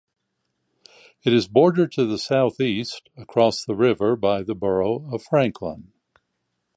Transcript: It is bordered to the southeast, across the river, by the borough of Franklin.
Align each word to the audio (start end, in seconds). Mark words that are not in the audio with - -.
It 1.23 1.31
is 1.31 1.47
bordered 1.47 1.91
to 1.91 2.07
the 2.07 2.17
southeast, 2.17 3.09
across 3.15 3.63
the 3.63 3.75
river, 3.75 4.15
by 4.15 4.41
the 4.41 4.55
borough 4.55 5.07
of 5.13 5.21
Franklin. 5.21 5.91